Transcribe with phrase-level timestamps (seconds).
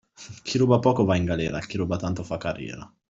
[0.41, 2.91] Chi ruba poco va in galera, chi ruba tanto fa carriera.